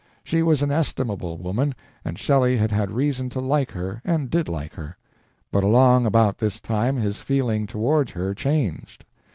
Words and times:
She 0.23 0.41
was 0.41 0.63
an 0.63 0.71
estimable 0.71 1.37
woman, 1.37 1.75
and 2.03 2.17
Shelley 2.17 2.57
had 2.57 2.71
had 2.71 2.89
reason 2.89 3.29
to 3.29 3.39
like 3.39 3.69
her, 3.73 4.01
and 4.03 4.31
did 4.31 4.49
like 4.49 4.73
her; 4.73 4.97
but 5.51 5.63
along 5.63 6.07
about 6.07 6.39
this 6.39 6.59
time 6.59 6.95
his 6.97 7.19
feeling 7.19 7.67
towards 7.67 8.13
her 8.13 8.33
changed. 8.33 9.05